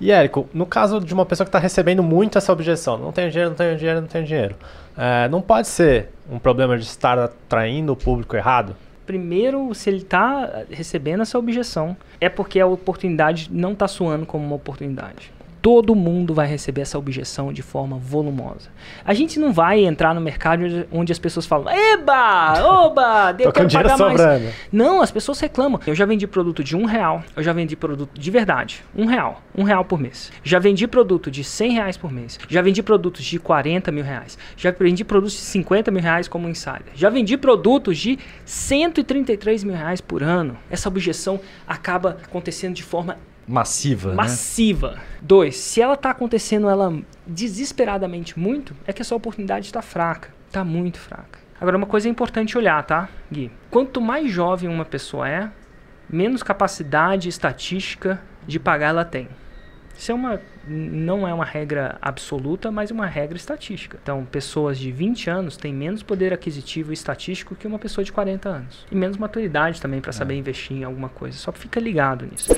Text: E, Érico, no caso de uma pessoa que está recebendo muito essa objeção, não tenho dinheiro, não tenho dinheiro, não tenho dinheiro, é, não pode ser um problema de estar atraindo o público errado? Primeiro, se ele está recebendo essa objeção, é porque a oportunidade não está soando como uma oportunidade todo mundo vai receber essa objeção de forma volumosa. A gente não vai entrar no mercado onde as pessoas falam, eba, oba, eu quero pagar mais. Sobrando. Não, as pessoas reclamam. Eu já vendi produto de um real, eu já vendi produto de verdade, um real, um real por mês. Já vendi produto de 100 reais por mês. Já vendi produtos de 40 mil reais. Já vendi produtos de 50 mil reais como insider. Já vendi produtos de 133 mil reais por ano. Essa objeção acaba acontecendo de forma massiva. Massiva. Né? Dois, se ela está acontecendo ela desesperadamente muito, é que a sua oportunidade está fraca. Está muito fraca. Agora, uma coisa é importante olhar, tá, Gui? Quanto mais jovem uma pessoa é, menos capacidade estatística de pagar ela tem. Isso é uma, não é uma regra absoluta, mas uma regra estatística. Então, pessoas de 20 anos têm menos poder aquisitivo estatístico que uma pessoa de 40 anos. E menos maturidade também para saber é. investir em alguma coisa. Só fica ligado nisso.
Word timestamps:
E, 0.00 0.10
Érico, 0.10 0.48
no 0.52 0.66
caso 0.66 1.00
de 1.00 1.12
uma 1.14 1.24
pessoa 1.24 1.44
que 1.44 1.48
está 1.48 1.58
recebendo 1.58 2.02
muito 2.02 2.36
essa 2.36 2.52
objeção, 2.52 2.98
não 2.98 3.12
tenho 3.12 3.30
dinheiro, 3.30 3.50
não 3.50 3.56
tenho 3.56 3.76
dinheiro, 3.76 4.00
não 4.00 4.08
tenho 4.08 4.24
dinheiro, 4.24 4.56
é, 4.96 5.28
não 5.28 5.40
pode 5.40 5.68
ser 5.68 6.10
um 6.30 6.38
problema 6.38 6.76
de 6.76 6.84
estar 6.84 7.18
atraindo 7.18 7.92
o 7.92 7.96
público 7.96 8.36
errado? 8.36 8.76
Primeiro, 9.06 9.72
se 9.74 9.88
ele 9.88 9.98
está 9.98 10.64
recebendo 10.68 11.22
essa 11.22 11.38
objeção, 11.38 11.96
é 12.20 12.28
porque 12.28 12.58
a 12.58 12.66
oportunidade 12.66 13.48
não 13.52 13.72
está 13.72 13.86
soando 13.86 14.26
como 14.26 14.44
uma 14.44 14.56
oportunidade 14.56 15.32
todo 15.66 15.96
mundo 15.96 16.32
vai 16.32 16.46
receber 16.46 16.82
essa 16.82 16.96
objeção 16.96 17.52
de 17.52 17.60
forma 17.60 17.98
volumosa. 17.98 18.70
A 19.04 19.12
gente 19.12 19.36
não 19.40 19.52
vai 19.52 19.84
entrar 19.84 20.14
no 20.14 20.20
mercado 20.20 20.62
onde 20.92 21.10
as 21.10 21.18
pessoas 21.18 21.44
falam, 21.44 21.74
eba, 21.74 22.62
oba, 22.64 23.34
eu 23.36 23.50
quero 23.50 23.68
pagar 23.72 23.98
mais. 23.98 24.12
Sobrando. 24.12 24.46
Não, 24.70 25.02
as 25.02 25.10
pessoas 25.10 25.40
reclamam. 25.40 25.80
Eu 25.84 25.92
já 25.92 26.06
vendi 26.06 26.24
produto 26.24 26.62
de 26.62 26.76
um 26.76 26.84
real, 26.84 27.20
eu 27.34 27.42
já 27.42 27.52
vendi 27.52 27.74
produto 27.74 28.16
de 28.16 28.30
verdade, 28.30 28.84
um 28.94 29.06
real, 29.06 29.42
um 29.58 29.64
real 29.64 29.84
por 29.84 29.98
mês. 29.98 30.30
Já 30.44 30.60
vendi 30.60 30.86
produto 30.86 31.32
de 31.32 31.42
100 31.42 31.72
reais 31.72 31.96
por 31.96 32.12
mês. 32.12 32.38
Já 32.48 32.62
vendi 32.62 32.80
produtos 32.80 33.24
de 33.24 33.40
40 33.40 33.90
mil 33.90 34.04
reais. 34.04 34.38
Já 34.56 34.70
vendi 34.70 35.02
produtos 35.02 35.34
de 35.34 35.42
50 35.42 35.90
mil 35.90 36.00
reais 36.00 36.28
como 36.28 36.48
insider. 36.48 36.92
Já 36.94 37.10
vendi 37.10 37.36
produtos 37.36 37.98
de 37.98 38.20
133 38.44 39.64
mil 39.64 39.74
reais 39.74 40.00
por 40.00 40.22
ano. 40.22 40.56
Essa 40.70 40.88
objeção 40.88 41.40
acaba 41.66 42.18
acontecendo 42.22 42.74
de 42.74 42.84
forma 42.84 43.18
massiva. 43.46 44.14
Massiva. 44.14 44.92
Né? 44.92 45.02
Dois, 45.22 45.56
se 45.56 45.80
ela 45.80 45.94
está 45.94 46.10
acontecendo 46.10 46.68
ela 46.68 46.92
desesperadamente 47.26 48.38
muito, 48.38 48.74
é 48.86 48.92
que 48.92 49.02
a 49.02 49.04
sua 49.04 49.16
oportunidade 49.16 49.66
está 49.66 49.82
fraca. 49.82 50.30
Está 50.46 50.64
muito 50.64 50.98
fraca. 50.98 51.38
Agora, 51.60 51.76
uma 51.76 51.86
coisa 51.86 52.08
é 52.08 52.10
importante 52.10 52.56
olhar, 52.58 52.82
tá, 52.84 53.08
Gui? 53.32 53.50
Quanto 53.70 54.00
mais 54.00 54.30
jovem 54.30 54.68
uma 54.68 54.84
pessoa 54.84 55.28
é, 55.28 55.50
menos 56.08 56.42
capacidade 56.42 57.28
estatística 57.28 58.20
de 58.46 58.58
pagar 58.58 58.88
ela 58.88 59.04
tem. 59.04 59.28
Isso 59.96 60.12
é 60.12 60.14
uma, 60.14 60.40
não 60.66 61.26
é 61.26 61.32
uma 61.32 61.44
regra 61.44 61.96
absoluta, 62.02 62.70
mas 62.70 62.90
uma 62.90 63.06
regra 63.06 63.36
estatística. 63.36 63.98
Então, 64.02 64.26
pessoas 64.26 64.78
de 64.78 64.92
20 64.92 65.30
anos 65.30 65.56
têm 65.56 65.72
menos 65.72 66.02
poder 66.02 66.34
aquisitivo 66.34 66.92
estatístico 66.92 67.54
que 67.54 67.66
uma 67.66 67.78
pessoa 67.78 68.04
de 68.04 68.12
40 68.12 68.48
anos. 68.48 68.86
E 68.92 68.94
menos 68.94 69.16
maturidade 69.16 69.80
também 69.80 70.02
para 70.02 70.12
saber 70.12 70.34
é. 70.34 70.36
investir 70.36 70.76
em 70.76 70.84
alguma 70.84 71.08
coisa. 71.08 71.38
Só 71.38 71.50
fica 71.50 71.80
ligado 71.80 72.26
nisso. 72.26 72.54